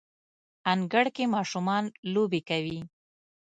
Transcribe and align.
انګړ 0.73 1.05
کې 1.15 1.25
ماشومان 1.35 1.83
لوبې 2.13 2.41
کوي 2.49 2.79